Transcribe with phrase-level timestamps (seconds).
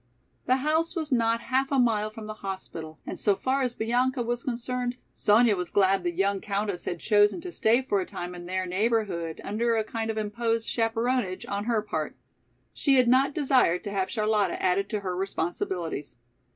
[0.47, 4.23] The house was not half a mile from the hospital, and so far as Bianca
[4.23, 8.33] was concerned, Sonya was glad the young countess had chosen to stay for a time
[8.33, 12.15] in their neighborhood under a kind of imposed chaperonage on her part.
[12.73, 16.17] She had not desired to have Charlotta added to her responsibilities.